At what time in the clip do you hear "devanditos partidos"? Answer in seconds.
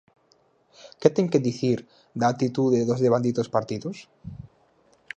3.05-3.97